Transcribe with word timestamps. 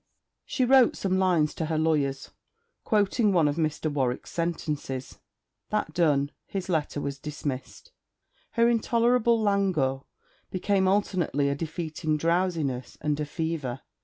She 0.47 0.65
wrote 0.65 0.95
some 0.95 1.19
lines 1.19 1.53
to 1.53 1.67
her 1.67 1.77
lawyers, 1.77 2.31
quoting 2.83 3.31
one 3.33 3.47
of 3.47 3.57
Mr. 3.57 3.93
Warwick's 3.93 4.31
sentences. 4.31 5.19
That 5.69 5.93
done, 5.93 6.31
his 6.47 6.69
letter 6.69 6.99
was 6.99 7.19
dismissed. 7.19 7.91
Her 8.53 8.67
intolerable 8.67 9.39
languor 9.39 10.01
became 10.49 10.87
alternately 10.87 11.49
a 11.49 11.55
defeating 11.55 12.17
drowsiness 12.17 12.97
and 12.99 13.19
a 13.19 13.27
fever. 13.27 13.81